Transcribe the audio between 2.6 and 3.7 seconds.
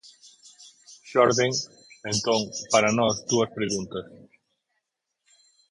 para nós dúas